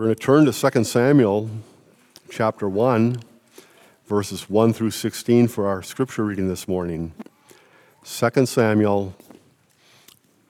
[0.00, 1.50] We're going to turn to 2 Samuel
[2.30, 3.20] chapter 1,
[4.06, 7.12] verses 1 through 16 for our scripture reading this morning.
[8.06, 9.14] 2 Samuel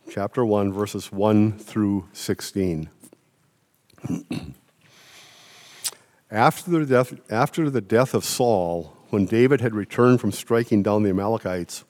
[0.09, 2.91] chapter 1, verses 1 through 16.
[6.31, 11.03] after, the death, after the death of Saul, when David had returned from striking down
[11.03, 11.83] the Amalekites,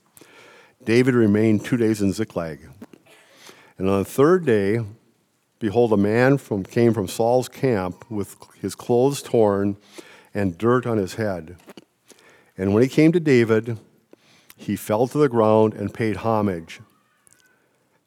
[0.82, 2.60] David remained two days in Ziklag.
[3.76, 4.80] And on the third day,
[5.60, 9.76] Behold, a man from, came from Saul's camp with his clothes torn
[10.32, 11.56] and dirt on his head.
[12.56, 13.78] And when he came to David,
[14.56, 16.80] he fell to the ground and paid homage.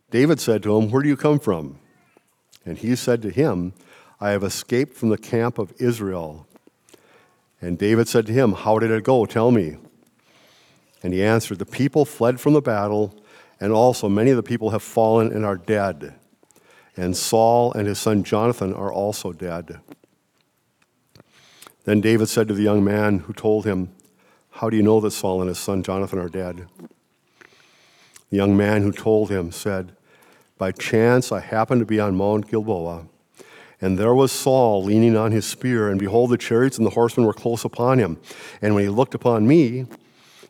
[0.09, 1.77] David said to him, Where do you come from?
[2.65, 3.73] And he said to him,
[4.19, 6.47] I have escaped from the camp of Israel.
[7.61, 9.27] And David said to him, How did it go?
[9.27, 9.77] Tell me.
[11.03, 13.13] And he answered, The people fled from the battle,
[13.59, 16.15] and also many of the people have fallen and are dead
[16.95, 19.79] and Saul and his son Jonathan are also dead.
[21.85, 23.89] Then David said to the young man who told him,
[24.51, 26.67] How do you know that Saul and his son Jonathan are dead?
[28.29, 29.95] The young man who told him said,
[30.57, 33.07] By chance I happened to be on Mount Gilboa,
[33.81, 37.25] and there was Saul leaning on his spear, and behold, the chariots and the horsemen
[37.25, 38.17] were close upon him.
[38.61, 39.87] And when he looked upon me,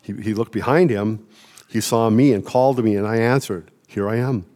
[0.02, 1.26] he, he looked behind him,
[1.68, 4.46] he saw me and called to me, and I answered, Here I am.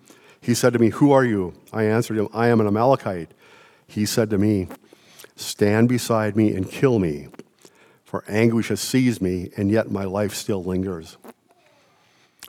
[0.40, 1.54] He said to me, Who are you?
[1.72, 3.32] I answered him, I am an Amalekite.
[3.86, 4.68] He said to me,
[5.36, 7.28] Stand beside me and kill me,
[8.04, 11.16] for anguish has seized me, and yet my life still lingers.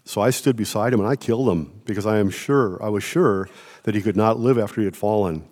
[0.06, 3.04] So I stood beside him and I killed him, because I am sure, I was
[3.04, 3.48] sure
[3.84, 5.48] that he could not live after he had fallen.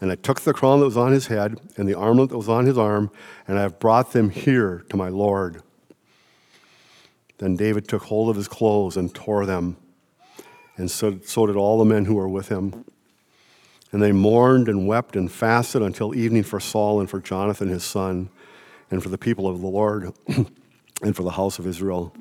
[0.00, 2.48] And I took the crown that was on his head and the armlet that was
[2.48, 3.10] on his arm,
[3.46, 5.62] and I have brought them here to my Lord.
[7.38, 9.76] Then David took hold of his clothes and tore them
[10.80, 12.86] and so, so did all the men who were with him.
[13.92, 17.84] And they mourned and wept and fasted until evening for Saul and for Jonathan his
[17.84, 18.30] son,
[18.90, 20.14] and for the people of the Lord,
[21.02, 22.14] and for the house of Israel,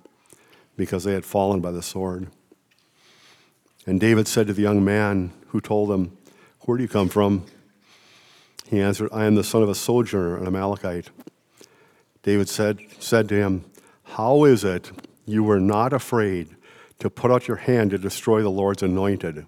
[0.76, 2.28] because they had fallen by the sword.
[3.86, 6.18] And David said to the young man who told him,
[6.62, 7.46] Where do you come from?
[8.68, 11.12] He answered, I am the son of a sojourner, an Amalekite.
[12.24, 13.64] David said, said to him,
[14.04, 14.92] How is it
[15.26, 16.58] you were not afraid
[17.00, 19.46] to put out your hand to destroy the Lord's anointed.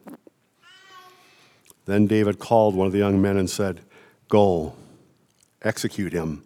[1.86, 3.82] Then David called one of the young men and said,
[4.30, 4.76] Go,
[5.62, 6.44] execute him.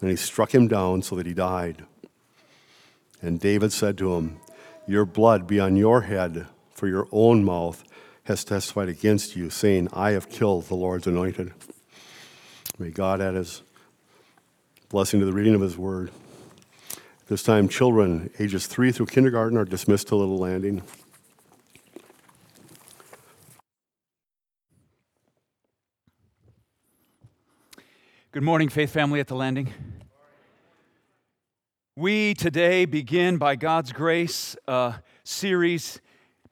[0.00, 1.84] And he struck him down so that he died.
[3.22, 4.40] And David said to him,
[4.86, 7.84] Your blood be on your head, for your own mouth
[8.24, 11.52] has testified against you, saying, I have killed the Lord's anointed.
[12.78, 13.62] May God add his
[14.88, 16.10] blessing to the reading of his word.
[17.30, 20.82] This time, children ages three through kindergarten are dismissed to Little Landing.
[28.32, 29.72] Good morning, Faith Family at the Landing.
[31.94, 36.00] We today begin, by God's grace, a series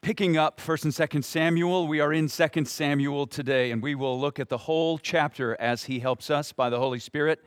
[0.00, 1.89] picking up 1st and 2nd Samuel.
[1.89, 5.83] We are in 2nd Samuel today, and we will look at the whole chapter as
[5.87, 7.45] He helps us by the Holy Spirit.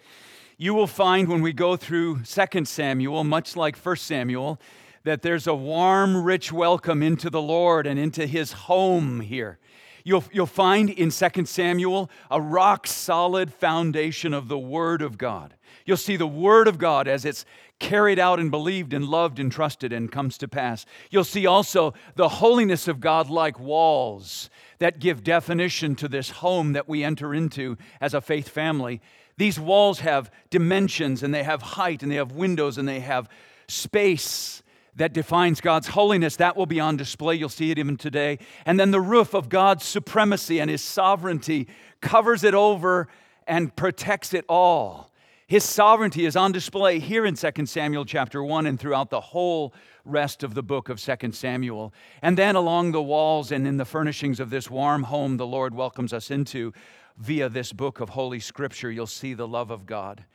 [0.61, 4.61] You will find when we go through 2 Samuel, much like 1 Samuel,
[5.03, 9.57] that there's a warm, rich welcome into the Lord and into his home here.
[10.03, 15.55] You'll, you'll find in 2 Samuel a rock solid foundation of the Word of God.
[15.83, 17.43] You'll see the Word of God as it's
[17.79, 20.85] carried out and believed and loved and trusted and comes to pass.
[21.09, 26.73] You'll see also the holiness of God like walls that give definition to this home
[26.73, 29.01] that we enter into as a faith family.
[29.37, 33.29] These walls have dimensions and they have height and they have windows and they have
[33.67, 34.61] space
[34.95, 36.35] that defines God's holiness.
[36.35, 37.35] That will be on display.
[37.35, 38.39] You'll see it even today.
[38.65, 41.67] And then the roof of God's supremacy and his sovereignty
[42.01, 43.07] covers it over
[43.47, 45.11] and protects it all.
[45.47, 49.73] His sovereignty is on display here in 2 Samuel chapter 1 and throughout the whole
[50.05, 51.93] rest of the book of 2 Samuel.
[52.21, 55.75] And then along the walls and in the furnishings of this warm home the Lord
[55.75, 56.73] welcomes us into,
[57.21, 60.25] via this book of Holy Scripture, you'll see the love of God.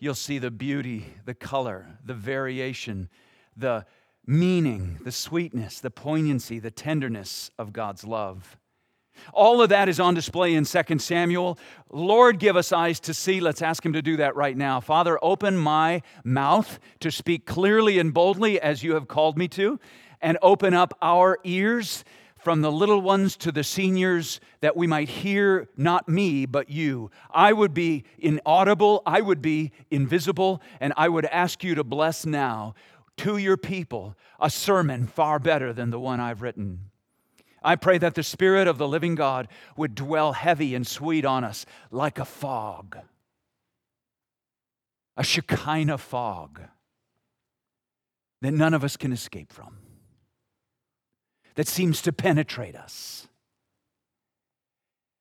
[0.00, 3.08] You'll see the beauty, the color, the variation,
[3.56, 3.86] the
[4.26, 8.58] meaning, the sweetness, the poignancy, the tenderness of God's love.
[9.32, 11.56] All of that is on display in 2 Samuel.
[11.88, 13.38] Lord, give us eyes to see.
[13.38, 14.80] Let's ask Him to do that right now.
[14.80, 19.78] Father, open my mouth to speak clearly and boldly as you have called me to,
[20.20, 22.02] and open up our ears
[22.44, 27.10] from the little ones to the seniors, that we might hear not me, but you.
[27.30, 32.26] I would be inaudible, I would be invisible, and I would ask you to bless
[32.26, 32.74] now
[33.16, 36.90] to your people a sermon far better than the one I've written.
[37.62, 41.44] I pray that the Spirit of the living God would dwell heavy and sweet on
[41.44, 42.98] us like a fog,
[45.16, 46.60] a Shekinah fog
[48.42, 49.78] that none of us can escape from,
[51.54, 53.28] that seems to penetrate us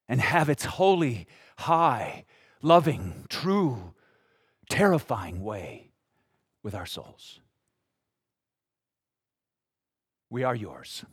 [0.07, 1.27] and have its holy,
[1.57, 2.25] high,
[2.61, 3.93] loving, true,
[4.69, 5.91] terrifying way
[6.63, 7.39] with our souls.
[10.29, 11.05] We are yours.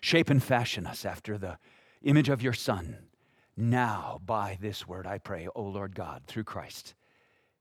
[0.00, 1.58] Shape and fashion us after the
[2.02, 2.96] image of your Son.
[3.56, 6.94] Now, by this word, I pray, O Lord God, through Christ.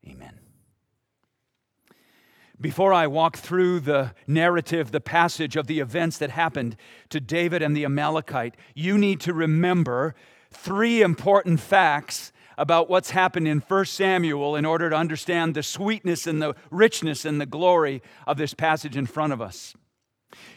[0.08, 0.47] Amen.
[2.60, 6.76] Before I walk through the narrative, the passage of the events that happened
[7.10, 10.16] to David and the Amalekite, you need to remember
[10.50, 16.26] three important facts about what's happened in 1 Samuel in order to understand the sweetness
[16.26, 19.76] and the richness and the glory of this passage in front of us.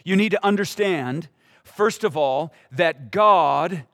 [0.03, 1.29] You need to understand,
[1.63, 3.85] first of all, that God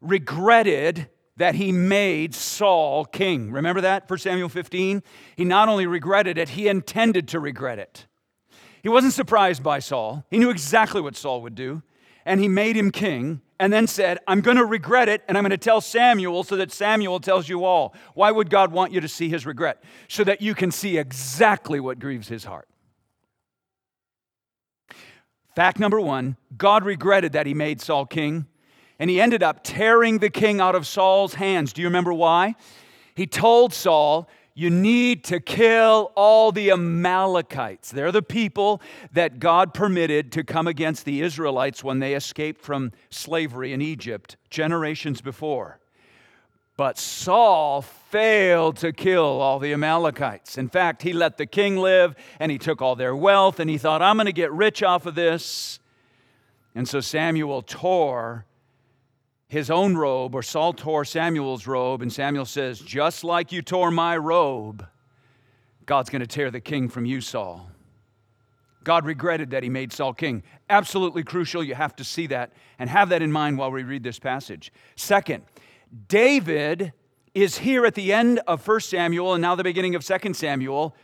[0.00, 3.52] regretted that he made Saul king.
[3.52, 5.02] Remember that, 1 Samuel 15?
[5.36, 8.06] He not only regretted it, he intended to regret it.
[8.82, 11.82] He wasn't surprised by Saul, he knew exactly what Saul would do,
[12.24, 15.42] and he made him king and then said, I'm going to regret it, and I'm
[15.42, 17.94] going to tell Samuel so that Samuel tells you all.
[18.14, 19.82] Why would God want you to see his regret?
[20.08, 22.68] So that you can see exactly what grieves his heart.
[25.54, 28.46] Fact number one God regretted that he made Saul king,
[28.98, 31.72] and he ended up tearing the king out of Saul's hands.
[31.72, 32.54] Do you remember why?
[33.14, 37.90] He told Saul, you need to kill all the Amalekites.
[37.90, 38.80] They're the people
[39.12, 44.38] that God permitted to come against the Israelites when they escaped from slavery in Egypt
[44.48, 45.78] generations before.
[46.78, 50.56] But Saul failed to kill all the Amalekites.
[50.56, 53.76] In fact, he let the king live and he took all their wealth and he
[53.76, 55.80] thought, I'm going to get rich off of this.
[56.74, 58.46] And so Samuel tore
[59.48, 63.90] his own robe, or Saul tore Samuel's robe, and Samuel says, Just like you tore
[63.90, 64.86] my robe,
[65.84, 67.70] God's going to tear the king from you, Saul.
[68.82, 70.42] God regretted that he made Saul king.
[70.70, 71.62] Absolutely crucial.
[71.62, 74.72] You have to see that and have that in mind while we read this passage.
[74.94, 75.42] Second,
[76.08, 76.92] David
[77.34, 80.94] is here at the end of 1 Samuel and now the beginning of 2 Samuel,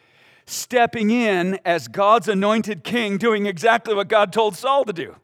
[0.47, 5.17] stepping in as God's anointed king, doing exactly what God told Saul to do.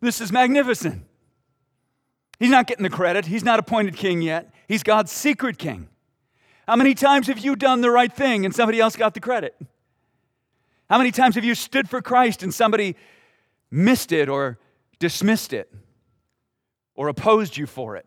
[0.00, 1.04] This is magnificent.
[2.40, 3.26] He's not getting the credit.
[3.26, 4.52] He's not appointed king yet.
[4.66, 5.88] He's God's secret king.
[6.66, 9.54] How many times have you done the right thing and somebody else got the credit?
[10.88, 12.96] How many times have you stood for Christ and somebody
[13.70, 14.58] missed it or
[14.98, 15.72] dismissed it
[16.94, 18.06] or opposed you for it?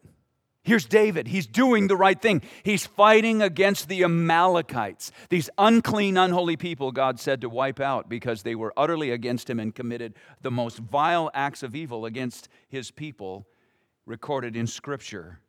[0.64, 1.28] Here's David.
[1.28, 2.42] He's doing the right thing.
[2.64, 8.44] He's fighting against the Amalekites, these unclean, unholy people God said to wipe out because
[8.44, 12.90] they were utterly against him and committed the most vile acts of evil against his
[12.90, 13.46] people
[14.06, 15.40] recorded in Scripture.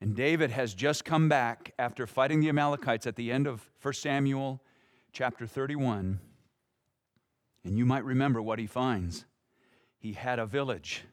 [0.00, 3.94] And David has just come back after fighting the Amalekites at the end of 1
[3.94, 4.60] Samuel
[5.12, 6.20] chapter 31.
[7.64, 9.24] And you might remember what he finds.
[9.98, 11.04] He had a village,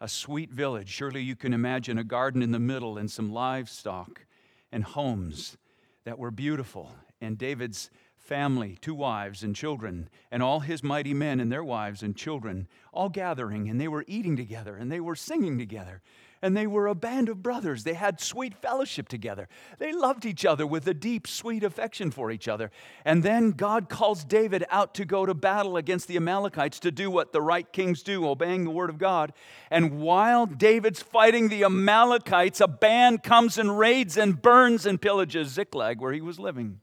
[0.00, 0.88] a sweet village.
[0.88, 4.24] Surely you can imagine a garden in the middle and some livestock
[4.70, 5.58] and homes
[6.04, 6.92] that were beautiful.
[7.20, 7.90] And David's
[8.24, 12.66] family, two wives and children, and all his mighty men and their wives and children,
[12.92, 16.00] all gathering, and they were eating together, and they were singing together,
[16.40, 17.84] and they were a band of brothers.
[17.84, 19.46] They had sweet fellowship together.
[19.78, 22.70] They loved each other with a deep, sweet affection for each other.
[23.04, 27.10] And then God calls David out to go to battle against the Amalekites to do
[27.10, 29.32] what the right kings do, obeying the word of God.
[29.70, 35.46] And while David's fighting the Amalekites, a band comes and raids and burns and pillages
[35.46, 36.80] Ziklag, where he was living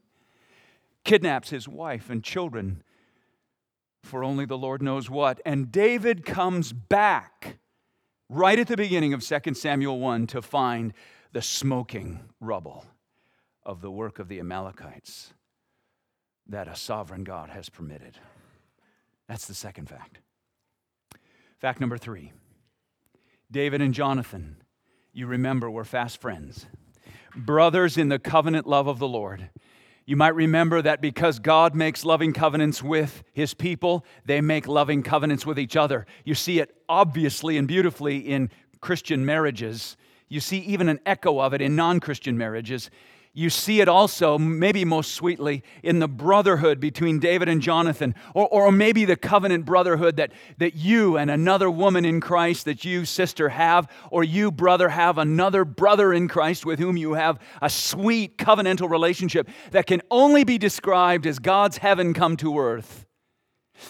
[1.03, 2.83] kidnaps his wife and children
[4.03, 5.39] for only the Lord knows what.
[5.45, 7.57] And David comes back
[8.29, 10.93] right at the beginning of 2 Samuel 1 to find
[11.31, 12.85] the smoking rubble
[13.63, 15.33] of the work of the Amalekites
[16.47, 18.17] that a sovereign God has permitted.
[19.27, 20.19] That's the second fact.
[21.59, 22.31] Fact number three
[23.51, 24.57] David and Jonathan,
[25.13, 26.65] you remember, were fast friends,
[27.35, 29.49] brothers in the covenant love of the Lord.
[30.05, 35.03] You might remember that because God makes loving covenants with his people, they make loving
[35.03, 36.05] covenants with each other.
[36.25, 38.49] You see it obviously and beautifully in
[38.81, 39.95] Christian marriages.
[40.27, 42.89] You see even an echo of it in non Christian marriages.
[43.33, 48.49] You see it also, maybe most sweetly, in the brotherhood between David and Jonathan, or,
[48.49, 53.05] or maybe the covenant brotherhood that, that you and another woman in Christ that you,
[53.05, 57.69] sister, have, or you, brother, have another brother in Christ with whom you have a
[57.69, 63.05] sweet covenantal relationship that can only be described as God's heaven come to earth.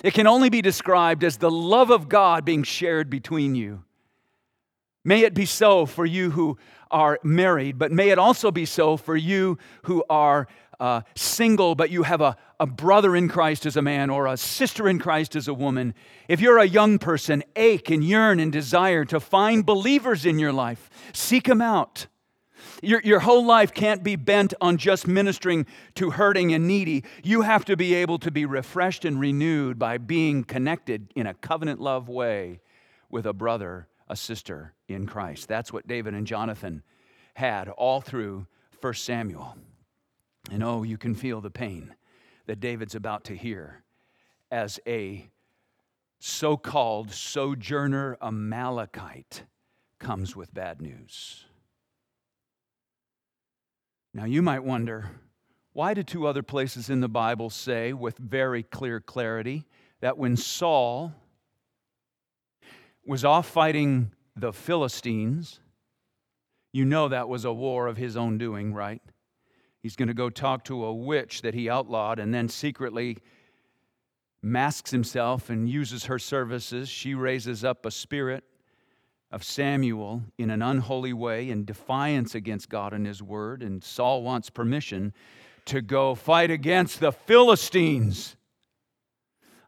[0.04, 3.84] It can only be described as the love of God being shared between you.
[5.04, 6.58] May it be so for you who
[6.92, 10.48] are married, but may it also be so for you who are
[10.80, 14.36] uh, single, but you have a, a brother in Christ as a man or a
[14.36, 15.94] sister in Christ as a woman.
[16.28, 20.52] If you're a young person, ache and yearn and desire to find believers in your
[20.52, 22.08] life, seek them out.
[22.82, 27.04] Your, your whole life can't be bent on just ministering to hurting and needy.
[27.24, 31.34] You have to be able to be refreshed and renewed by being connected in a
[31.36, 32.60] covenant love way
[33.10, 35.48] with a brother, a sister in Christ.
[35.48, 36.84] That's what David and Jonathan
[37.34, 38.46] had all through
[38.82, 39.56] 1 Samuel.
[40.52, 41.96] And oh, you can feel the pain
[42.46, 43.84] that David's about to hear
[44.52, 45.30] as a
[46.20, 49.44] so called sojourner Amalekite
[49.98, 51.46] comes with bad news.
[54.14, 55.10] Now, you might wonder
[55.72, 59.66] why do two other places in the Bible say with very clear clarity
[60.02, 61.14] that when Saul
[63.06, 65.60] was off fighting the Philistines,
[66.74, 69.02] you know that was a war of his own doing, right?
[69.82, 73.18] He's going to go talk to a witch that he outlawed and then secretly
[74.42, 76.88] masks himself and uses her services.
[76.88, 78.44] She raises up a spirit
[79.32, 83.64] of Samuel in an unholy way in defiance against God and his word.
[83.64, 85.14] And Saul wants permission
[85.66, 88.36] to go fight against the Philistines.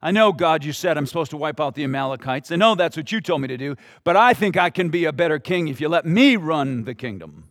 [0.04, 2.52] I know, God, you said I'm supposed to wipe out the Amalekites.
[2.52, 5.06] I know that's what you told me to do, but I think I can be
[5.06, 7.46] a better king if you let me run the kingdom.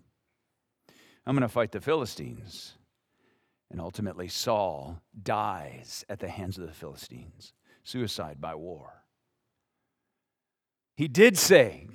[1.25, 2.75] I'm going to fight the Philistines.
[3.71, 7.55] And ultimately, Saul dies at the hands of the Philistines,
[7.85, 9.03] suicide by war.
[10.95, 11.89] He did say,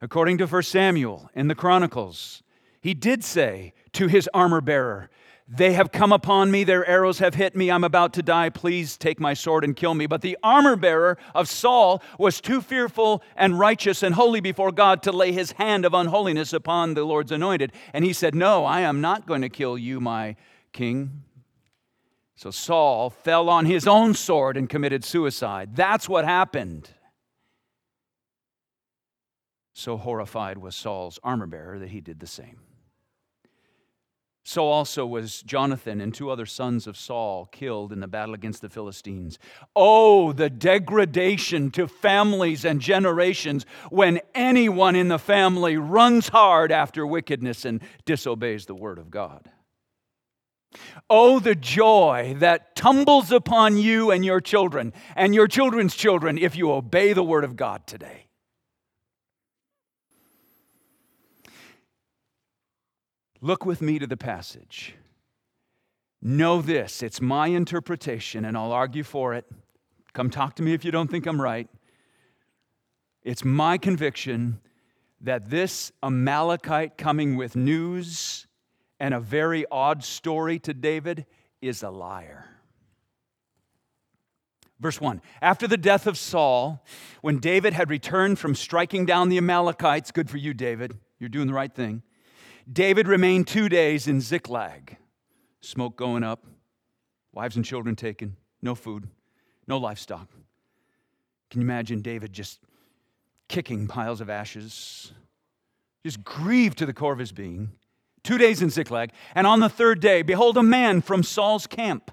[0.00, 2.42] according to 1 Samuel in the Chronicles,
[2.80, 5.10] he did say to his armor bearer,
[5.46, 8.48] they have come upon me, their arrows have hit me, I'm about to die.
[8.48, 10.06] Please take my sword and kill me.
[10.06, 15.02] But the armor bearer of Saul was too fearful and righteous and holy before God
[15.02, 17.72] to lay his hand of unholiness upon the Lord's anointed.
[17.92, 20.36] And he said, No, I am not going to kill you, my
[20.72, 21.24] king.
[22.36, 25.76] So Saul fell on his own sword and committed suicide.
[25.76, 26.88] That's what happened.
[29.74, 32.60] So horrified was Saul's armor bearer that he did the same.
[34.46, 38.60] So also was Jonathan and two other sons of Saul killed in the battle against
[38.60, 39.38] the Philistines.
[39.74, 47.06] Oh, the degradation to families and generations when anyone in the family runs hard after
[47.06, 49.48] wickedness and disobeys the word of God.
[51.08, 56.54] Oh, the joy that tumbles upon you and your children and your children's children if
[56.54, 58.23] you obey the word of God today.
[63.44, 64.94] Look with me to the passage.
[66.22, 69.44] Know this, it's my interpretation, and I'll argue for it.
[70.14, 71.68] Come talk to me if you don't think I'm right.
[73.22, 74.62] It's my conviction
[75.20, 78.46] that this Amalekite coming with news
[78.98, 81.26] and a very odd story to David
[81.60, 82.46] is a liar.
[84.80, 86.82] Verse 1 After the death of Saul,
[87.20, 91.46] when David had returned from striking down the Amalekites, good for you, David, you're doing
[91.46, 92.02] the right thing.
[92.70, 94.96] David remained two days in Ziklag.
[95.60, 96.46] Smoke going up,
[97.32, 99.08] wives and children taken, no food,
[99.66, 100.28] no livestock.
[101.50, 102.60] Can you imagine David just
[103.48, 105.12] kicking piles of ashes,
[106.04, 107.72] just grieved to the core of his being?
[108.22, 112.10] Two days in Ziklag, and on the third day, behold, a man from Saul's camp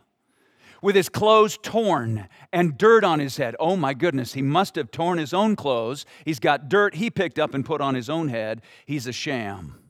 [0.81, 3.55] with his clothes torn and dirt on his head.
[3.59, 6.05] Oh my goodness, he must have torn his own clothes.
[6.25, 8.61] He's got dirt he picked up and put on his own head.
[8.85, 9.80] He's a sham.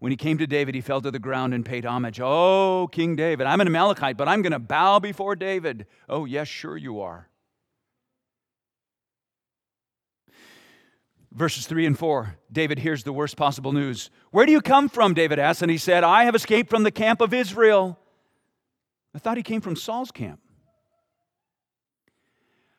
[0.00, 2.20] When he came to David, he fell to the ground and paid homage.
[2.22, 5.86] Oh, King David, I'm an Amalekite, but I'm going to bow before David.
[6.08, 7.28] Oh, yes, sure you are.
[11.32, 14.10] Verses 3 and 4, David hears the worst possible news.
[14.30, 15.12] Where do you come from?
[15.12, 17.98] David asked, and he said, I have escaped from the camp of Israel.
[19.14, 20.40] I thought he came from Saul's camp.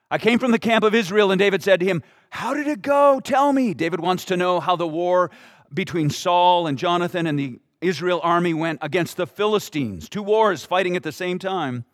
[0.09, 2.81] I came from the camp of Israel, and David said to him, How did it
[2.81, 3.21] go?
[3.23, 3.73] Tell me.
[3.75, 5.31] David wants to know how the war
[5.73, 10.95] between Saul and Jonathan and the Israel army went against the Philistines, two wars fighting
[10.95, 11.85] at the same time.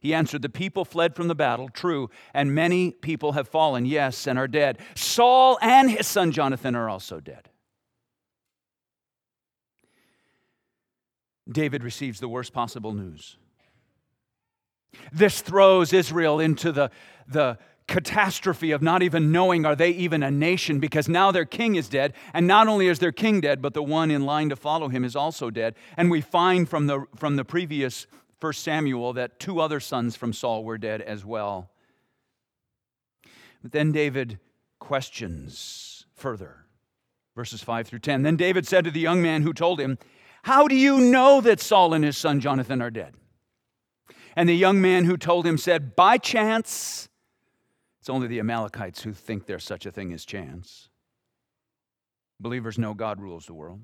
[0.00, 4.26] He answered, The people fled from the battle, true, and many people have fallen, yes,
[4.26, 4.78] and are dead.
[4.94, 7.48] Saul and his son Jonathan are also dead.
[11.50, 13.36] David receives the worst possible news.
[15.12, 16.90] This throws Israel into the,
[17.26, 17.58] the
[17.92, 21.90] catastrophe of not even knowing are they even a nation because now their king is
[21.90, 24.88] dead and not only is their king dead but the one in line to follow
[24.88, 28.06] him is also dead and we find from the from the previous
[28.40, 31.70] first Samuel that two other sons from Saul were dead as well.
[33.62, 34.40] But then David
[34.80, 36.64] questions further.
[37.36, 38.22] Verses 5 through 10.
[38.22, 39.96] Then David said to the young man who told him,
[40.42, 43.14] How do you know that Saul and his son Jonathan are dead?
[44.34, 47.08] And the young man who told him said, By chance,
[48.02, 50.88] it's only the Amalekites who think there's such a thing as chance.
[52.40, 53.82] Believers know God rules the world.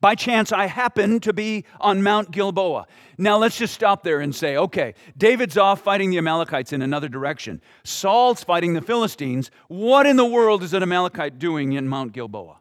[0.00, 2.88] By chance, I happen to be on Mount Gilboa.
[3.16, 7.08] Now, let's just stop there and say, okay, David's off fighting the Amalekites in another
[7.08, 7.62] direction.
[7.84, 9.52] Saul's fighting the Philistines.
[9.68, 12.56] What in the world is an Amalekite doing in Mount Gilboa?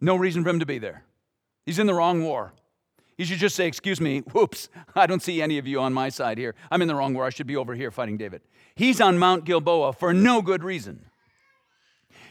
[0.00, 1.02] No reason for him to be there.
[1.64, 2.52] He's in the wrong war.
[3.16, 6.08] He should just say, Excuse me, whoops, I don't see any of you on my
[6.08, 6.54] side here.
[6.70, 7.24] I'm in the wrong war.
[7.24, 8.42] I should be over here fighting David.
[8.74, 11.06] He's on Mount Gilboa for no good reason.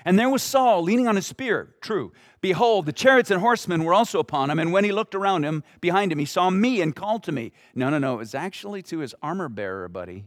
[0.07, 1.73] And there was Saul leaning on his spear.
[1.81, 2.13] True.
[2.39, 4.59] Behold, the chariots and horsemen were also upon him.
[4.59, 7.51] And when he looked around him, behind him, he saw me and called to me.
[7.73, 8.13] No, no, no.
[8.13, 10.25] It was actually to his armor bearer, buddy.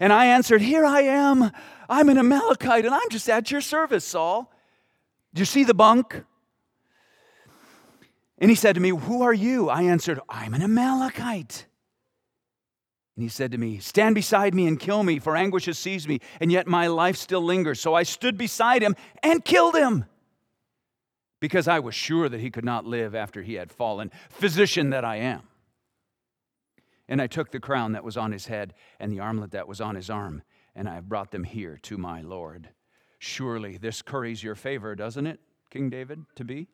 [0.00, 1.50] And I answered, Here I am.
[1.90, 4.50] I'm an Amalekite, and I'm just at your service, Saul.
[5.34, 6.24] Do you see the bunk?
[8.38, 9.68] And he said to me, Who are you?
[9.68, 11.66] I answered, I'm an Amalekite.
[13.16, 16.08] And he said to me, Stand beside me and kill me, for anguish has seized
[16.08, 17.80] me, and yet my life still lingers.
[17.80, 20.04] So I stood beside him and killed him,
[21.40, 25.04] because I was sure that he could not live after he had fallen, physician that
[25.04, 25.42] I am.
[27.08, 29.80] And I took the crown that was on his head and the armlet that was
[29.80, 30.42] on his arm,
[30.74, 32.70] and I have brought them here to my Lord.
[33.20, 35.38] Surely this curries your favor, doesn't it,
[35.70, 36.66] King David, to be?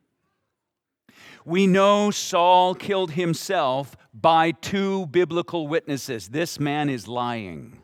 [1.45, 6.29] We know Saul killed himself by two biblical witnesses.
[6.29, 7.81] This man is lying.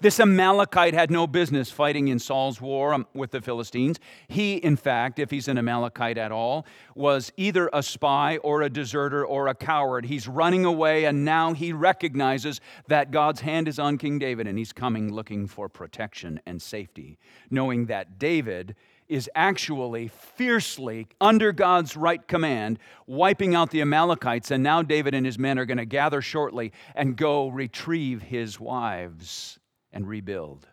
[0.00, 3.98] This Amalekite had no business fighting in Saul's war um, with the Philistines.
[4.28, 8.70] He, in fact, if he's an Amalekite at all, was either a spy or a
[8.70, 10.06] deserter or a coward.
[10.06, 14.58] He's running away, and now he recognizes that God's hand is on King David, and
[14.58, 17.18] he's coming looking for protection and safety,
[17.50, 18.76] knowing that David
[19.12, 24.50] is actually fiercely, under God's right command, wiping out the Amalekites.
[24.50, 28.58] And now David and his men are going to gather shortly and go retrieve his
[28.58, 29.58] wives
[29.92, 30.66] and rebuild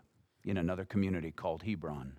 [0.46, 2.14] in another community called Hebron.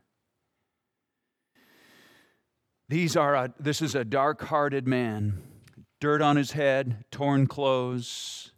[2.90, 5.40] These are a, this is a dark hearted man,
[6.00, 8.52] dirt on his head, torn clothes,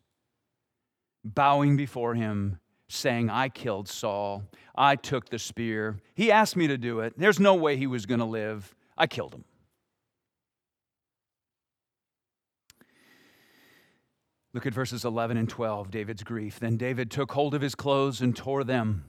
[1.25, 2.59] bowing before him,
[2.93, 4.45] saying, I killed Saul.
[4.75, 5.99] I took the spear.
[6.15, 7.15] He asked me to do it.
[7.17, 8.75] There's no way he was going to live.
[8.97, 9.45] I killed him.
[14.55, 16.61] Look at verses 11 and 12, David's grief.
[16.61, 19.05] Then David took hold of his clothes and tore them.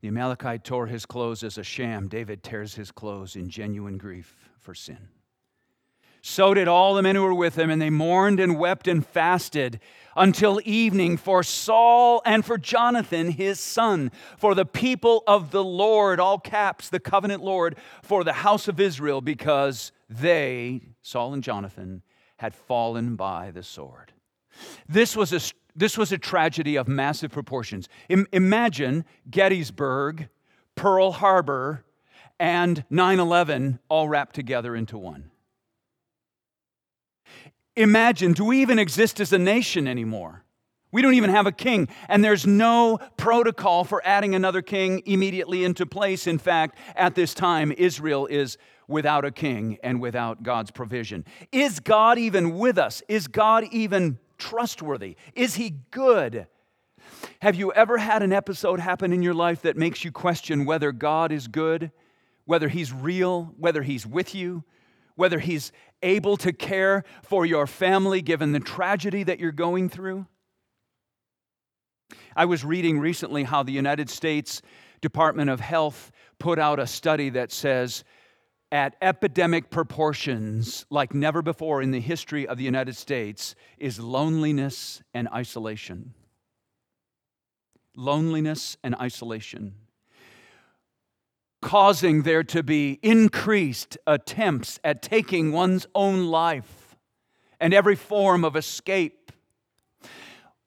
[0.00, 2.08] The Amalekite tore his clothes as a sham.
[2.08, 5.08] David tears his clothes in genuine grief for sin.
[6.22, 9.06] So did all the men who were with him, and they mourned and wept and
[9.06, 9.80] fasted
[10.16, 16.18] until evening for Saul and for Jonathan, his son, for the people of the Lord,
[16.18, 22.02] all caps, the covenant Lord, for the house of Israel, because they, Saul and Jonathan,
[22.38, 24.12] had fallen by the sword.
[24.88, 25.40] This was a,
[25.76, 27.88] this was a tragedy of massive proportions.
[28.10, 30.28] I, imagine Gettysburg,
[30.74, 31.84] Pearl Harbor,
[32.40, 35.30] and 9 11 all wrapped together into one.
[37.78, 40.42] Imagine, do we even exist as a nation anymore?
[40.90, 45.62] We don't even have a king, and there's no protocol for adding another king immediately
[45.62, 46.26] into place.
[46.26, 51.24] In fact, at this time, Israel is without a king and without God's provision.
[51.52, 53.00] Is God even with us?
[53.06, 55.16] Is God even trustworthy?
[55.36, 56.48] Is He good?
[57.42, 60.90] Have you ever had an episode happen in your life that makes you question whether
[60.90, 61.92] God is good,
[62.44, 64.64] whether He's real, whether He's with you,
[65.18, 70.26] whether He's able to care for your family given the tragedy that you're going through?
[72.36, 74.62] I was reading recently how the United States
[75.00, 78.04] Department of Health put out a study that says
[78.70, 85.02] at epidemic proportions like never before in the history of the United States is loneliness
[85.14, 86.14] and isolation.
[87.96, 89.74] Loneliness and isolation
[91.60, 96.96] causing there to be increased attempts at taking one's own life
[97.60, 99.32] and every form of escape.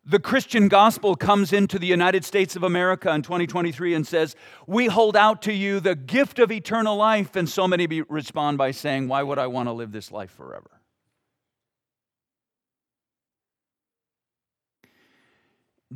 [0.03, 4.87] The Christian gospel comes into the United States of America in 2023 and says, We
[4.87, 7.35] hold out to you the gift of eternal life.
[7.35, 10.71] And so many respond by saying, Why would I want to live this life forever?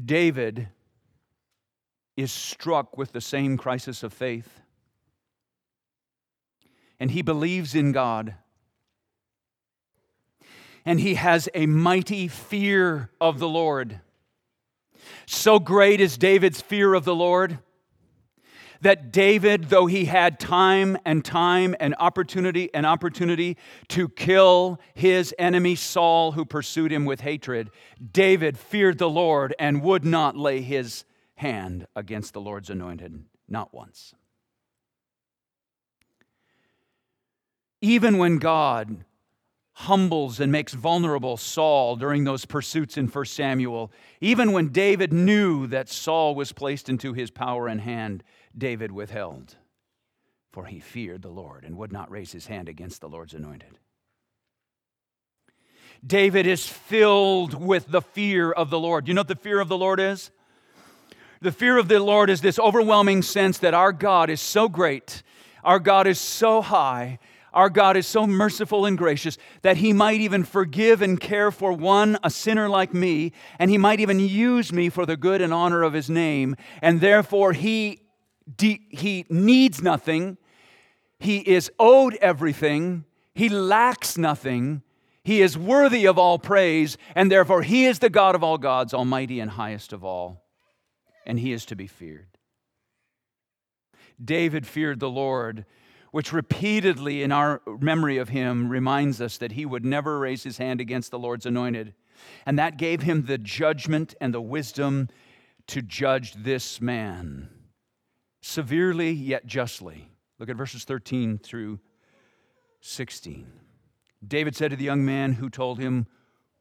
[0.06, 0.68] David
[2.16, 4.62] is struck with the same crisis of faith
[7.00, 8.36] and he believes in God.
[10.86, 14.02] and he has a mighty fear of the Lord.
[15.26, 17.60] So great is David's fear of the Lord
[18.82, 25.34] that David, though he had time and time and opportunity and opportunity to kill his
[25.40, 27.72] enemy Saul, who pursued him with hatred,
[28.12, 31.04] David feared the Lord and would not lay his
[31.36, 34.14] hand against the Lord's anointed, not once.
[37.86, 39.06] Even when God
[39.74, 45.68] humbles and makes vulnerable Saul during those pursuits in 1 Samuel, even when David knew
[45.68, 48.24] that Saul was placed into his power and hand,
[48.58, 49.58] David withheld,
[50.52, 53.78] for he feared the Lord and would not raise his hand against the Lord's anointed.
[56.04, 59.08] David is filled with the fear of the Lord.
[59.08, 60.32] You know what the fear of the Lord is?
[61.40, 65.22] The fear of the Lord is this overwhelming sense that our God is so great,
[65.64, 67.20] our God is so high,
[67.56, 71.72] our God is so merciful and gracious that He might even forgive and care for
[71.72, 75.54] one, a sinner like me, and He might even use me for the good and
[75.54, 76.56] honor of His name.
[76.82, 78.02] And therefore, He,
[78.60, 80.38] he needs nothing,
[81.18, 84.84] He is owed everything, He lacks nothing.
[85.24, 88.94] He is worthy of all praise, and therefore He is the God of all gods,
[88.94, 90.44] almighty and highest of all,
[91.26, 92.28] and He is to be feared.
[94.24, 95.66] David feared the Lord
[96.16, 100.58] which repeatedly in our memory of him reminds us that he would never raise his
[100.58, 101.94] hand against the Lord's anointed.
[102.46, 105.10] And that gave him the judgment and the wisdom
[105.68, 107.50] to judge this man
[108.40, 110.10] severely yet justly.
[110.40, 111.82] Look at verses 13 through
[112.80, 113.52] 16.
[114.26, 116.08] David said to the young man who told him,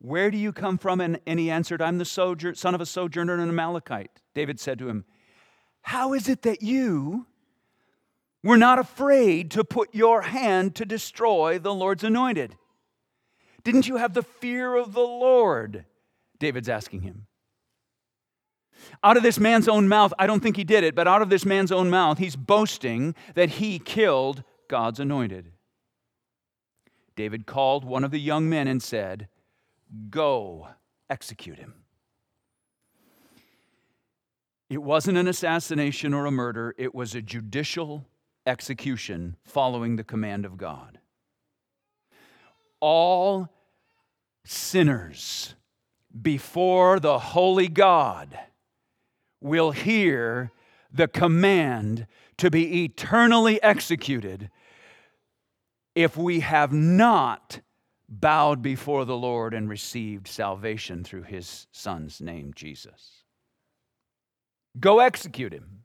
[0.01, 1.01] Where do you come from?
[1.01, 4.21] And, and he answered, I'm the sojourn, son of a sojourner and Amalekite.
[4.35, 5.05] David said to him,
[5.83, 7.27] How is it that you,
[8.45, 12.57] we're not afraid to put your hand to destroy the Lord's anointed.
[13.65, 15.87] Didn't you have the fear of the Lord?
[16.39, 17.27] David's asking him.
[19.03, 21.31] Out of this man's own mouth, I don't think he did it, but out of
[21.31, 25.53] this man's own mouth, he's boasting that he killed God's anointed.
[27.17, 29.29] David called one of the young men and said,
[30.11, 30.69] Go,
[31.09, 31.75] execute him.
[34.69, 38.07] It wasn't an assassination or a murder, it was a judicial
[38.47, 40.99] execution following the command of God.
[42.81, 43.49] All
[44.45, 45.55] sinners
[46.21, 48.39] before the holy God
[49.41, 50.53] will hear
[50.93, 52.07] the command
[52.39, 54.51] to be eternally executed
[55.95, 57.61] if we have not
[58.09, 63.25] bowed before the Lord and received salvation through his son's name, Jesus.
[64.79, 65.84] Go execute him.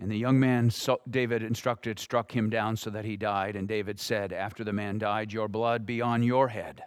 [0.00, 0.70] And the young man
[1.08, 3.54] David instructed struck him down so that he died.
[3.56, 6.82] And David said, After the man died, Your blood be on your head.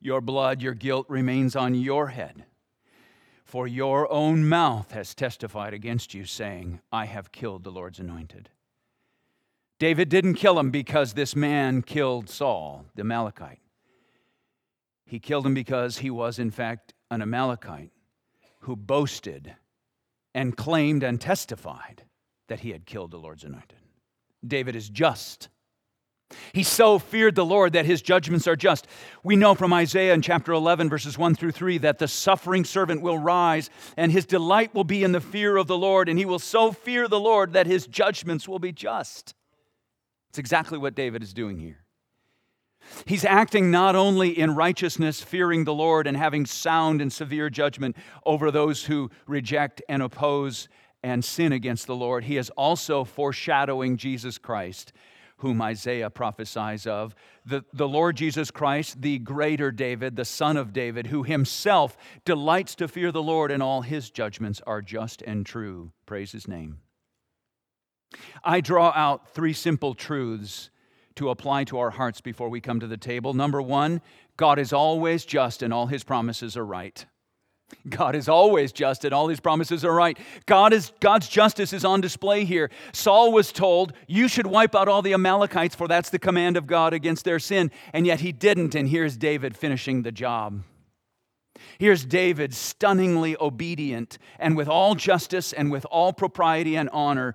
[0.00, 2.44] Your blood, your guilt remains on your head.
[3.44, 8.50] For your own mouth has testified against you, saying, I have killed the Lord's anointed.
[9.78, 13.60] David didn't kill him because this man killed Saul, the Amalekite.
[15.06, 17.90] He killed him because he was, in fact, an Amalekite
[18.60, 19.56] who boasted
[20.38, 22.04] and claimed and testified
[22.46, 23.80] that he had killed the Lord's anointed.
[24.46, 25.48] David is just.
[26.52, 28.86] He so feared the Lord that his judgments are just.
[29.24, 33.02] We know from Isaiah in chapter 11, verses 1 through 3, that the suffering servant
[33.02, 36.24] will rise and his delight will be in the fear of the Lord, and he
[36.24, 39.34] will so fear the Lord that his judgments will be just.
[40.28, 41.84] It's exactly what David is doing here.
[43.04, 47.96] He's acting not only in righteousness, fearing the Lord, and having sound and severe judgment
[48.24, 50.68] over those who reject and oppose
[51.02, 54.92] and sin against the Lord, he is also foreshadowing Jesus Christ,
[55.38, 57.14] whom Isaiah prophesies of.
[57.46, 62.74] The, the Lord Jesus Christ, the greater David, the son of David, who himself delights
[62.76, 65.92] to fear the Lord, and all his judgments are just and true.
[66.04, 66.78] Praise his name.
[68.42, 70.70] I draw out three simple truths
[71.18, 73.34] to apply to our hearts before we come to the table.
[73.34, 74.00] Number one,
[74.36, 77.04] God is always just and all his promises are right.
[77.88, 80.16] God is always just and all his promises are right.
[80.46, 82.70] God is, God's justice is on display here.
[82.92, 86.66] Saul was told, You should wipe out all the Amalekites, for that's the command of
[86.66, 87.70] God against their sin.
[87.92, 88.74] And yet he didn't.
[88.74, 90.62] And here's David finishing the job.
[91.78, 97.34] Here's David, stunningly obedient, and with all justice and with all propriety and honor,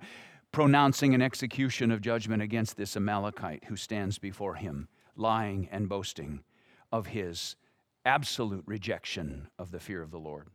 [0.54, 4.86] pronouncing an execution of judgment against this Amalekite who stands before him,
[5.16, 6.44] lying and boasting
[6.92, 7.56] of his
[8.04, 10.46] absolute rejection of the fear of the Lord.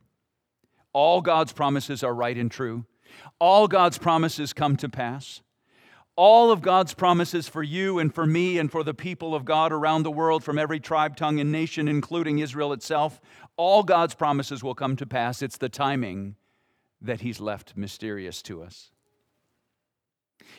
[0.94, 2.86] All God's promises are right and true.
[3.38, 5.42] All God's promises come to pass.
[6.16, 9.70] All of God's promises for you and for me and for the people of God
[9.70, 13.20] around the world, from every tribe, tongue, and nation, including Israel itself,
[13.58, 15.42] all God's promises will come to pass.
[15.42, 16.36] It's the timing
[17.02, 18.92] that He's left mysterious to us.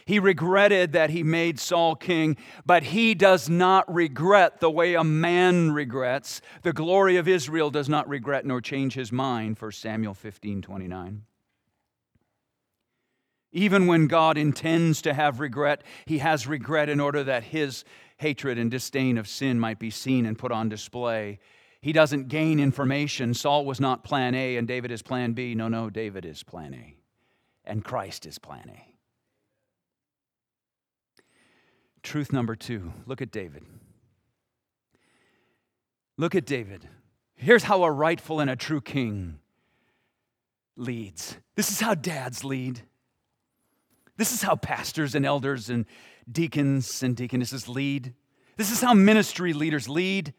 [0.06, 5.04] He regretted that he made Saul king, but he does not regret the way a
[5.04, 6.42] man regrets.
[6.64, 11.24] The glory of Israel does not regret nor change his mind, 1 Samuel 15 29.
[13.54, 17.84] Even when God intends to have regret, he has regret in order that his
[18.18, 21.40] hatred and disdain of sin might be seen and put on display.
[21.82, 23.34] He doesn't gain information.
[23.34, 25.56] Saul was not plan A and David is plan B.
[25.56, 26.96] No, no, David is plan A.
[27.66, 28.91] And Christ is plan A.
[32.04, 33.64] Truth number two look at David.
[36.18, 36.88] Look at David.
[37.36, 39.40] Here's how a rightful and a true king
[40.76, 41.38] leads.
[41.56, 42.82] This is how dads lead.
[44.18, 45.86] This is how pastors and elders and
[46.32, 48.14] deacons and deaconesses lead.
[48.58, 50.34] This is how ministry leaders lead.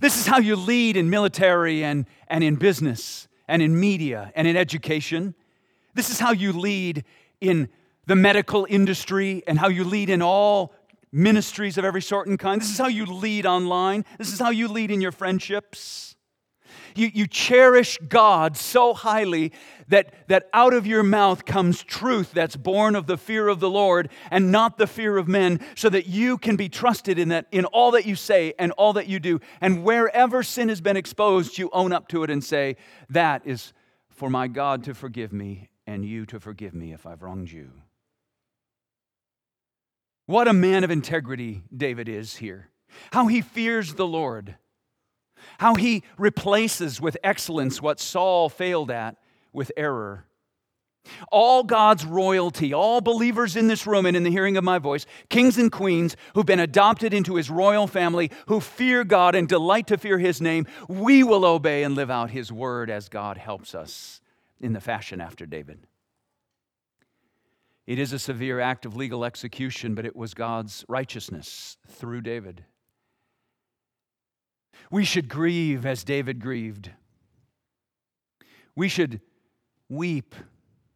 [0.00, 4.48] This is how you lead in military and, and in business and in media and
[4.48, 5.34] in education.
[5.94, 7.04] This is how you lead
[7.40, 7.68] in
[8.06, 10.74] the medical industry and how you lead in all
[11.12, 12.60] ministries of every sort and kind.
[12.60, 14.04] This is how you lead online.
[14.18, 16.16] This is how you lead in your friendships.
[16.94, 19.52] You, you cherish God so highly
[19.88, 23.70] that, that out of your mouth comes truth that's born of the fear of the
[23.70, 27.46] Lord and not the fear of men, so that you can be trusted in that
[27.50, 29.40] in all that you say and all that you do.
[29.60, 32.76] And wherever sin has been exposed, you own up to it and say,
[33.08, 33.72] That is
[34.08, 37.70] for my God to forgive me and you to forgive me if I've wronged you.
[40.30, 42.68] What a man of integrity David is here.
[43.12, 44.54] How he fears the Lord.
[45.58, 49.16] How he replaces with excellence what Saul failed at
[49.52, 50.26] with error.
[51.32, 55.04] All God's royalty, all believers in this room and in the hearing of my voice,
[55.30, 59.88] kings and queens who've been adopted into his royal family, who fear God and delight
[59.88, 63.74] to fear his name, we will obey and live out his word as God helps
[63.74, 64.20] us
[64.60, 65.88] in the fashion after David.
[67.90, 72.64] It is a severe act of legal execution, but it was God's righteousness through David.
[74.92, 76.92] We should grieve as David grieved.
[78.76, 79.20] We should
[79.88, 80.36] weep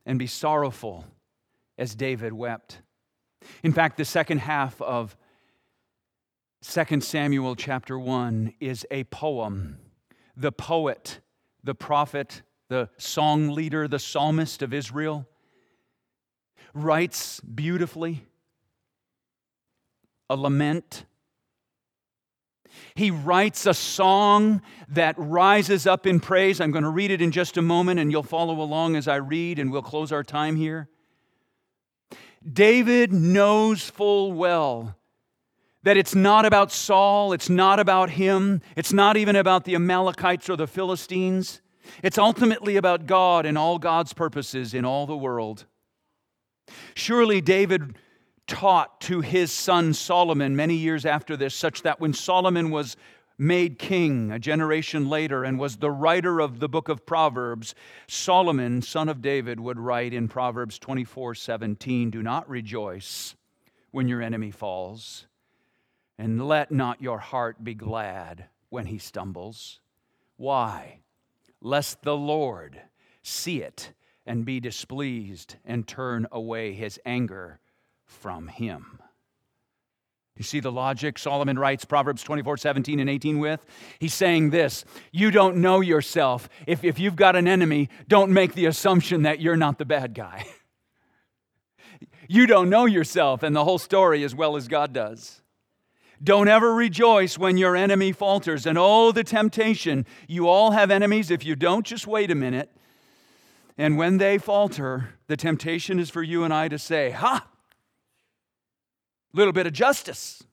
[0.07, 1.05] and be sorrowful
[1.77, 2.81] as David wept.
[3.65, 5.17] In fact, the second half of
[6.63, 9.81] 2 Samuel chapter 1 is a poem.
[10.37, 11.19] The poet,
[11.65, 15.27] the prophet, the song leader, the psalmist of Israel
[16.75, 18.25] writes beautifully
[20.29, 21.05] a lament.
[22.95, 26.61] He writes a song that rises up in praise.
[26.61, 29.17] I'm going to read it in just a moment, and you'll follow along as I
[29.17, 30.89] read, and we'll close our time here.
[32.51, 34.97] David knows full well
[35.83, 40.49] that it's not about Saul, it's not about him, it's not even about the Amalekites
[40.49, 41.61] or the Philistines.
[42.03, 45.67] It's ultimately about God and all God's purposes in all the world.
[46.95, 47.97] Surely David
[48.47, 52.97] taught to his son Solomon many years after this, such that when Solomon was
[53.37, 57.75] made king a generation later and was the writer of the book of Proverbs,
[58.07, 63.35] Solomon, son of David, would write in Proverbs 24 17, Do not rejoice
[63.91, 65.27] when your enemy falls,
[66.19, 69.81] and let not your heart be glad when he stumbles.
[70.37, 71.01] Why?
[71.61, 72.81] Lest the Lord
[73.23, 73.93] see it
[74.27, 77.61] and be displeased and turn away his anger
[78.05, 79.01] from him.
[80.37, 83.65] You see the logic Solomon writes Proverbs 24, 17, and 18 with?
[84.01, 86.49] He's saying this You don't know yourself.
[86.67, 90.13] If, if you've got an enemy, don't make the assumption that you're not the bad
[90.15, 90.47] guy.
[92.29, 95.41] you don't know yourself and the whole story as well as God does.
[96.23, 98.67] Don't ever rejoice when your enemy falters.
[98.67, 100.07] And oh, the temptation.
[100.27, 101.31] You all have enemies.
[101.31, 102.71] If you don't, just wait a minute
[103.77, 107.47] and when they falter, the temptation is for you and I to say, Ha!
[109.33, 110.45] Little bit of justice.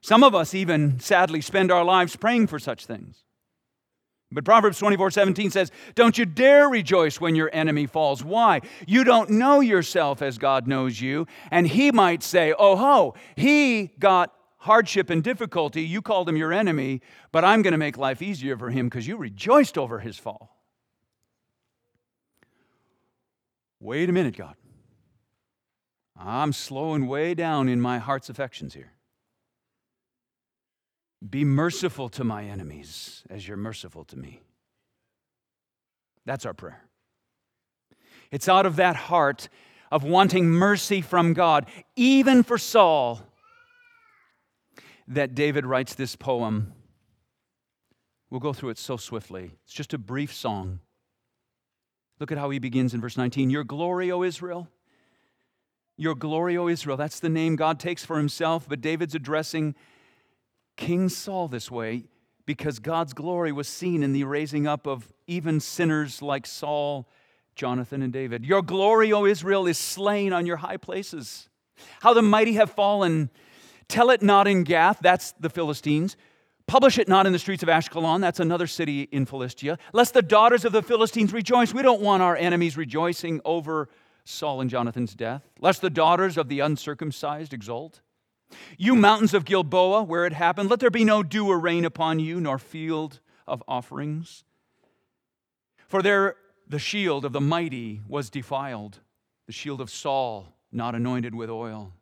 [0.00, 3.24] Some of us even sadly spend our lives praying for such things.
[4.30, 8.22] But Proverbs 24 17 says, Don't you dare rejoice when your enemy falls.
[8.22, 8.60] Why?
[8.86, 11.26] You don't know yourself as God knows you.
[11.50, 15.82] And he might say, Oh ho, he got hardship and difficulty.
[15.82, 17.00] You called him your enemy,
[17.32, 20.55] but I'm going to make life easier for him because you rejoiced over his fall.
[23.80, 24.54] Wait a minute, God.
[26.18, 28.92] I'm slowing way down in my heart's affections here.
[31.28, 34.42] Be merciful to my enemies as you're merciful to me.
[36.24, 36.82] That's our prayer.
[38.30, 39.48] It's out of that heart
[39.90, 43.20] of wanting mercy from God, even for Saul,
[45.06, 46.72] that David writes this poem.
[48.30, 49.52] We'll go through it so swiftly.
[49.64, 50.80] It's just a brief song.
[52.18, 54.68] Look at how he begins in verse 19 Your glory, O Israel.
[55.98, 56.96] Your glory, O Israel.
[56.96, 59.74] That's the name God takes for himself, but David's addressing
[60.76, 62.04] King Saul this way
[62.44, 67.08] because God's glory was seen in the raising up of even sinners like Saul,
[67.54, 68.44] Jonathan, and David.
[68.44, 71.48] Your glory, O Israel, is slain on your high places.
[72.00, 73.30] How the mighty have fallen.
[73.88, 76.16] Tell it not in Gath, that's the Philistines.
[76.66, 80.22] Publish it not in the streets of Ashkelon, that's another city in Philistia, lest the
[80.22, 81.72] daughters of the Philistines rejoice.
[81.72, 83.88] We don't want our enemies rejoicing over
[84.24, 88.00] Saul and Jonathan's death, lest the daughters of the uncircumcised exult.
[88.76, 92.18] You mountains of Gilboa, where it happened, let there be no dew or rain upon
[92.18, 94.42] you, nor field of offerings.
[95.86, 96.34] For there
[96.68, 98.98] the shield of the mighty was defiled,
[99.46, 101.92] the shield of Saul not anointed with oil.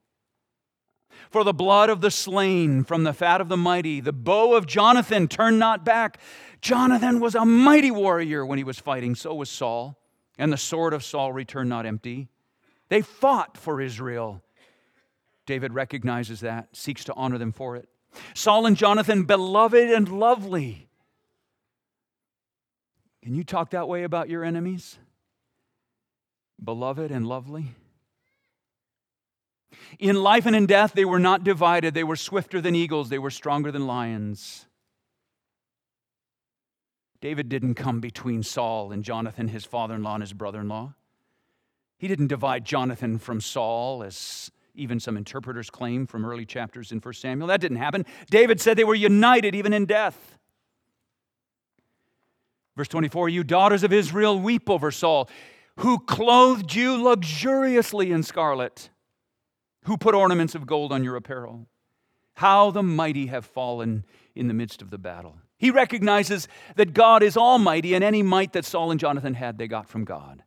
[1.31, 4.67] For the blood of the slain from the fat of the mighty, the bow of
[4.67, 6.19] Jonathan turned not back.
[6.61, 9.99] Jonathan was a mighty warrior when he was fighting, so was Saul.
[10.39, 12.29] And the sword of Saul returned not empty.
[12.89, 14.43] They fought for Israel.
[15.47, 17.89] David recognizes that, seeks to honor them for it.
[18.35, 20.89] Saul and Jonathan, beloved and lovely.
[23.23, 24.99] Can you talk that way about your enemies?
[26.63, 27.75] Beloved and lovely?
[29.99, 31.95] In life and in death, they were not divided.
[31.95, 34.67] They were swifter than eagles, they were stronger than lions.
[37.21, 40.69] David didn't come between Saul and Jonathan, his father in law and his brother in
[40.69, 40.93] law.
[41.97, 46.99] He didn't divide Jonathan from Saul, as even some interpreters claim from early chapters in
[46.99, 47.49] 1 Samuel.
[47.49, 48.05] That didn't happen.
[48.29, 50.39] David said they were united even in death.
[52.77, 55.31] Verse 24 You daughters of Israel, weep over Saul,
[55.77, 58.91] who clothed you luxuriously in scarlet
[59.85, 61.67] who put ornaments of gold on your apparel.
[62.35, 65.37] How the mighty have fallen in the midst of the battle.
[65.57, 69.69] He recognizes that God is almighty, and any might that Saul and Jonathan had, they
[69.69, 70.43] got from God.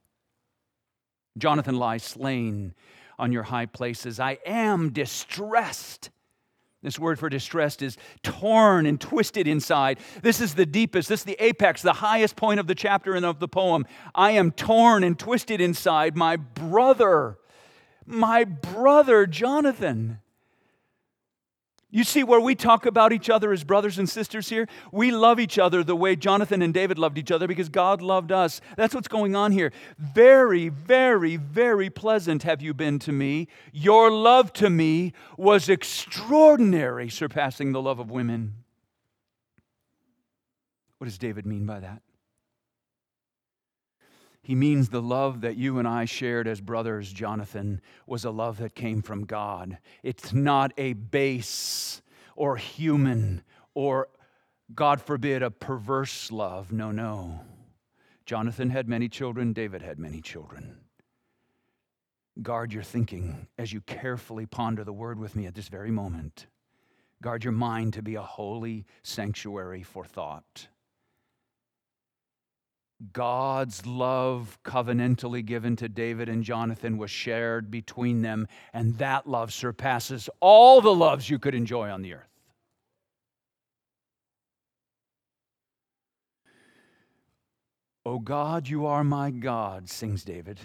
[1.38, 2.74] Jonathan lies slain
[3.18, 4.20] on your high places.
[4.20, 6.10] I am distressed.
[6.84, 10.00] This word for distressed is torn and twisted inside.
[10.22, 13.26] This is the deepest, this is the apex, the highest point of the chapter and
[13.26, 13.86] of the poem.
[14.14, 16.16] I am torn and twisted inside.
[16.16, 17.38] My brother
[18.08, 20.20] my brother Jonathan.
[21.90, 25.40] You see, where we talk about each other as brothers and sisters here, we love
[25.40, 28.60] each other the way Jonathan and David loved each other because God loved us.
[28.76, 29.72] That's what's going on here.
[29.98, 33.48] Very, very, very pleasant have you been to me.
[33.72, 38.56] Your love to me was extraordinary, surpassing the love of women.
[40.98, 42.02] What does David mean by that?
[44.48, 48.60] He means the love that you and I shared as brothers, Jonathan, was a love
[48.60, 49.78] that came from God.
[50.04, 52.02] It's not a base
[52.34, 54.08] or human or,
[54.74, 56.72] God forbid, a perverse love.
[56.72, 57.42] No, no.
[58.26, 60.78] Jonathan had many children, David had many children.
[62.42, 66.48] Guard your thinking as you carefully ponder the word with me at this very moment.
[67.22, 70.70] Guard your mind to be a holy sanctuary for thought.
[73.14, 79.54] God's love covenantally given to David and Jonathan was shared between them, and that love
[79.54, 82.24] surpasses all the loves you could enjoy on the earth.
[88.04, 90.60] O God, you are my God, sings David.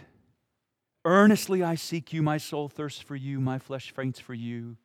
[1.05, 4.77] Earnestly I seek you, my soul thirsts for you, my flesh faints for you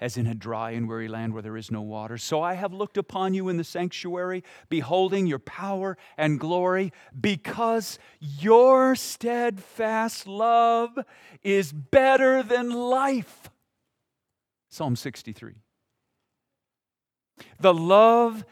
[0.00, 2.16] as in a dry and weary land where there is no water.
[2.16, 7.98] So I have looked upon you in the sanctuary, beholding your power and glory, because
[8.18, 10.98] your steadfast love
[11.42, 13.50] is better than life.
[14.70, 15.54] Psalm 63.
[17.58, 18.44] The love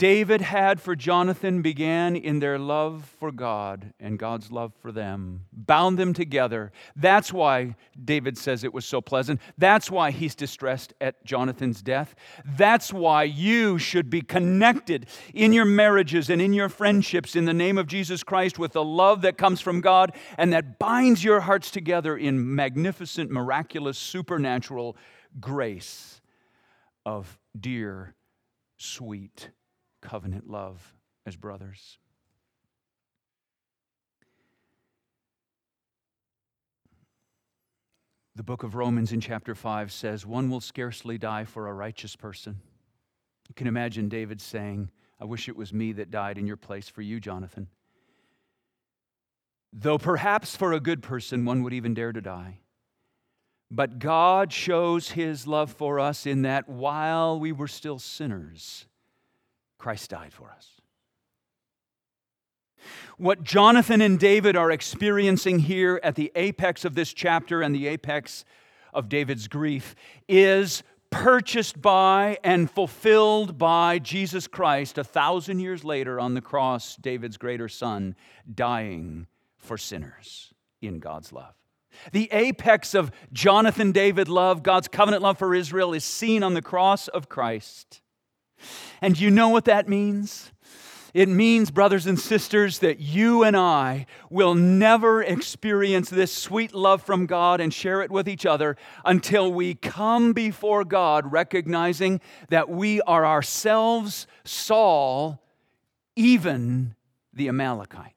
[0.00, 5.44] David had for Jonathan began in their love for God and God's love for them,
[5.52, 6.72] bound them together.
[6.96, 9.42] That's why David says it was so pleasant.
[9.58, 12.14] That's why he's distressed at Jonathan's death.
[12.46, 15.04] That's why you should be connected
[15.34, 18.82] in your marriages and in your friendships in the name of Jesus Christ with the
[18.82, 24.96] love that comes from God and that binds your hearts together in magnificent, miraculous, supernatural
[25.38, 26.22] grace
[27.04, 28.14] of dear,
[28.78, 29.50] sweet
[30.00, 30.94] covenant love
[31.26, 31.98] as brothers.
[38.36, 42.16] The book of Romans in chapter 5 says, One will scarcely die for a righteous
[42.16, 42.60] person.
[43.48, 44.90] You can imagine David saying,
[45.20, 47.68] I wish it was me that died in your place for you, Jonathan.
[49.72, 52.60] though perhaps for a good person one would even dare to die.
[53.70, 58.86] But God shows his love for us in that while we were still sinners,
[59.80, 60.68] Christ died for us.
[63.16, 67.88] What Jonathan and David are experiencing here at the apex of this chapter and the
[67.88, 68.44] apex
[68.94, 69.94] of David's grief
[70.28, 76.96] is purchased by and fulfilled by Jesus Christ a thousand years later on the cross,
[76.96, 78.14] David's greater son,
[78.52, 79.26] dying
[79.58, 81.54] for sinners in God's love.
[82.12, 86.62] The apex of Jonathan David love, God's covenant love for Israel, is seen on the
[86.62, 88.00] cross of Christ.
[89.00, 90.52] And you know what that means?
[91.12, 97.02] It means, brothers and sisters, that you and I will never experience this sweet love
[97.02, 102.68] from God and share it with each other until we come before God recognizing that
[102.68, 105.42] we are ourselves Saul,
[106.14, 106.94] even
[107.32, 108.14] the Amalekite.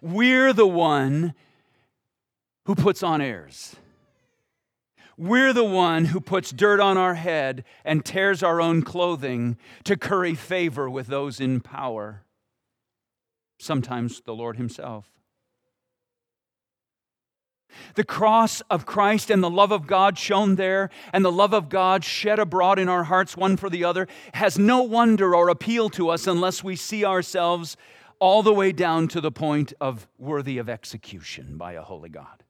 [0.00, 1.34] We're the one
[2.66, 3.74] who puts on airs.
[5.20, 9.94] We're the one who puts dirt on our head and tears our own clothing to
[9.94, 12.24] curry favor with those in power,
[13.58, 15.04] sometimes the Lord Himself.
[17.96, 21.68] The cross of Christ and the love of God shown there, and the love of
[21.68, 25.90] God shed abroad in our hearts, one for the other, has no wonder or appeal
[25.90, 27.76] to us unless we see ourselves
[28.20, 32.42] all the way down to the point of worthy of execution by a holy God.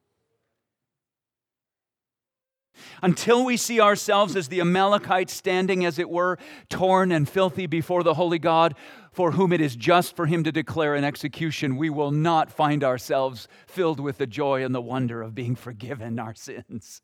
[3.01, 6.37] Until we see ourselves as the Amalekites standing, as it were,
[6.69, 8.75] torn and filthy before the holy God,
[9.11, 12.83] for whom it is just for him to declare an execution, we will not find
[12.83, 17.01] ourselves filled with the joy and the wonder of being forgiven our sins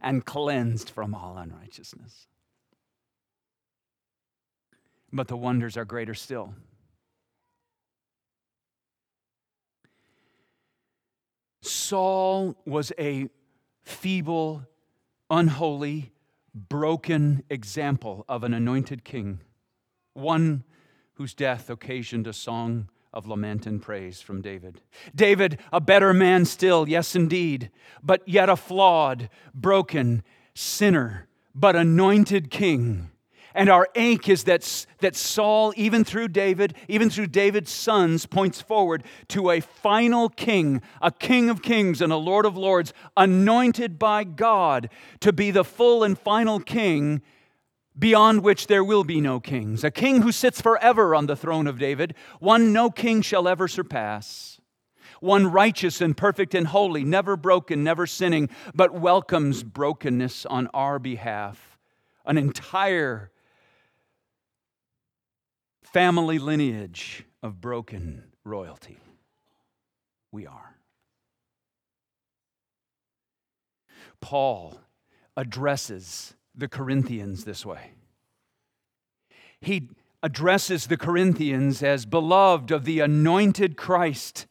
[0.00, 2.26] and cleansed from all unrighteousness.
[5.12, 6.54] But the wonders are greater still.
[11.62, 13.28] Saul was a
[13.84, 14.66] feeble,
[15.30, 16.12] unholy,
[16.54, 19.40] broken example of an anointed king,
[20.12, 20.64] one
[21.14, 24.80] whose death occasioned a song of lament and praise from David.
[25.14, 27.70] David, a better man still, yes, indeed,
[28.02, 30.24] but yet a flawed, broken
[30.54, 33.10] sinner, but anointed king
[33.54, 38.60] and our ache is that, that Saul, even through David, even through David's sons, points
[38.60, 43.98] forward to a final king, a king of kings and a lord of lords, anointed
[43.98, 44.90] by God
[45.20, 47.22] to be the full and final king
[47.96, 51.68] beyond which there will be no kings, a king who sits forever on the throne
[51.68, 54.60] of David, one no king shall ever surpass.
[55.20, 60.98] One righteous and perfect and holy, never broken, never sinning, but welcomes brokenness on our
[60.98, 61.78] behalf.
[62.26, 63.30] An entire
[65.94, 68.98] family lineage of broken royalty.
[70.32, 70.74] We are.
[74.20, 74.80] Paul
[75.36, 77.92] addresses the Corinthians this way.
[79.60, 79.90] He
[80.20, 84.48] addresses the Corinthians as beloved of the anointed Christ.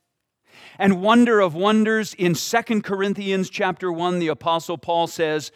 [0.79, 5.51] And wonder of wonders in Second Corinthians chapter 1 the apostle Paul says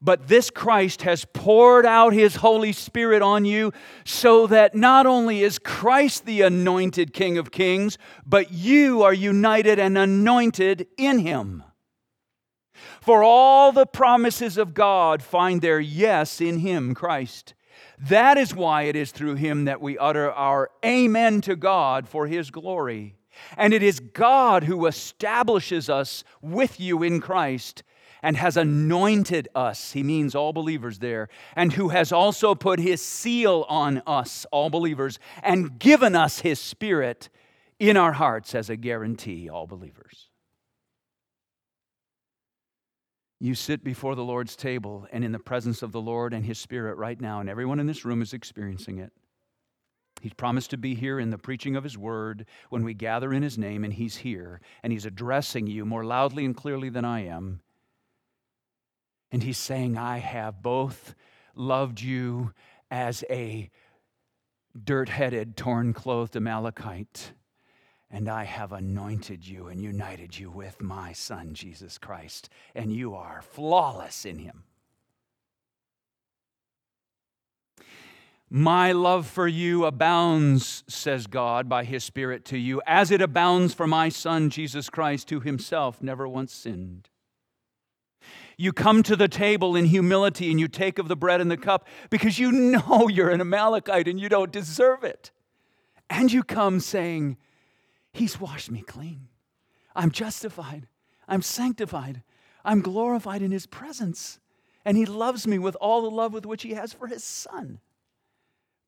[0.00, 3.72] but this Christ has poured out his Holy Spirit on you
[4.04, 9.78] so that not only is Christ the anointed King of Kings, but you are united
[9.78, 11.64] and anointed in him.
[13.00, 17.54] For all the promises of God find their yes in him, Christ.
[17.98, 22.28] That is why it is through him that we utter our amen to God for
[22.28, 23.16] his glory.
[23.56, 27.82] And it is God who establishes us with you in Christ
[28.22, 33.04] and has anointed us, he means all believers there, and who has also put his
[33.04, 37.28] seal on us, all believers, and given us his spirit
[37.78, 40.28] in our hearts as a guarantee, all believers.
[43.40, 46.58] You sit before the Lord's table and in the presence of the Lord and his
[46.58, 49.12] spirit right now, and everyone in this room is experiencing it.
[50.20, 53.42] He's promised to be here in the preaching of His word when we gather in
[53.42, 57.24] His name, and He's here, and He's addressing you more loudly and clearly than I
[57.26, 57.60] am.
[59.30, 61.14] And he's saying, I have both
[61.54, 62.52] loved you
[62.90, 63.70] as a
[64.84, 67.32] dirt headed, torn clothed Amalekite,
[68.10, 73.14] and I have anointed you and united you with my Son, Jesus Christ, and you
[73.14, 74.64] are flawless in him.
[78.50, 83.74] My love for you abounds, says God, by his Spirit to you, as it abounds
[83.74, 87.10] for my Son, Jesus Christ, who himself never once sinned.
[88.60, 91.56] You come to the table in humility and you take of the bread and the
[91.56, 95.30] cup because you know you're an Amalekite and you don't deserve it.
[96.10, 97.36] And you come saying,
[98.12, 99.28] He's washed me clean.
[99.94, 100.88] I'm justified.
[101.28, 102.22] I'm sanctified.
[102.64, 104.40] I'm glorified in His presence.
[104.84, 107.78] And He loves me with all the love with which He has for His Son.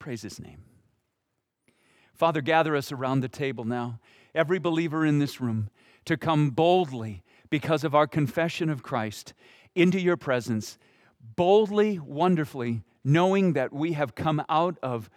[0.01, 0.65] Praise His name.
[2.13, 4.01] Father, gather us around the table now,
[4.35, 5.71] every believer in this room,
[6.07, 9.35] to come boldly because of our confession of Christ
[9.75, 10.79] into your presence,
[11.37, 15.11] boldly, wonderfully, knowing that we have come out of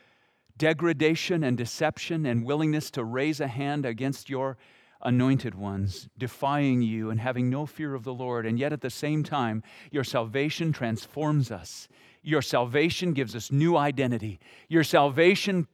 [0.58, 4.58] degradation and deception and willingness to raise a hand against your
[5.02, 8.46] anointed ones, defying you and having no fear of the Lord.
[8.46, 11.88] And yet at the same time, your salvation transforms us.
[12.22, 14.40] Your salvation gives us new identity.
[14.70, 15.68] Your salvation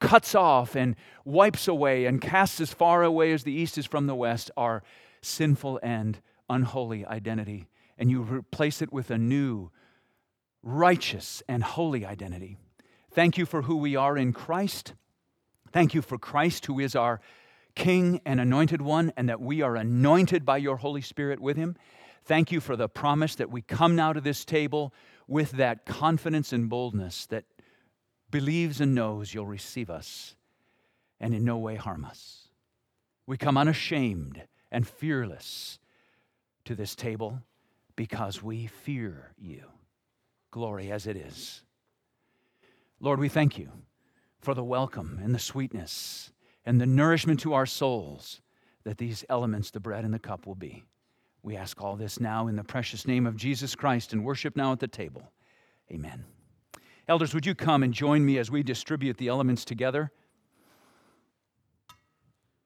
[0.00, 4.06] cuts off and wipes away and casts as far away as the east is from
[4.06, 4.82] the west our
[5.20, 7.68] sinful and unholy identity.
[8.02, 9.70] And you replace it with a new,
[10.60, 12.56] righteous, and holy identity.
[13.12, 14.94] Thank you for who we are in Christ.
[15.70, 17.20] Thank you for Christ, who is our
[17.76, 21.76] King and anointed one, and that we are anointed by your Holy Spirit with him.
[22.24, 24.92] Thank you for the promise that we come now to this table
[25.28, 27.44] with that confidence and boldness that
[28.32, 30.34] believes and knows you'll receive us
[31.20, 32.48] and in no way harm us.
[33.28, 34.42] We come unashamed
[34.72, 35.78] and fearless
[36.64, 37.42] to this table
[37.96, 39.64] because we fear you.
[40.50, 41.62] Glory as it is.
[43.00, 43.70] Lord, we thank you
[44.40, 46.30] for the welcome and the sweetness
[46.64, 48.40] and the nourishment to our souls
[48.84, 50.84] that these elements, the bread and the cup, will be.
[51.42, 54.72] We ask all this now in the precious name of Jesus Christ and worship now
[54.72, 55.32] at the table.
[55.90, 56.24] Amen.
[57.08, 60.12] Elders, would you come and join me as we distribute the elements together?